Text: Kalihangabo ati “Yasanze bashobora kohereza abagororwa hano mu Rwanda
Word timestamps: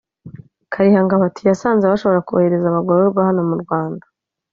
Kalihangabo 0.71 1.21
ati 1.29 1.41
“Yasanze 1.49 1.83
bashobora 1.91 2.25
kohereza 2.27 2.65
abagororwa 2.69 3.21
hano 3.27 3.41
mu 3.49 3.55
Rwanda 3.63 4.05